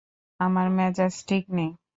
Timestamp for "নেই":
1.51-1.71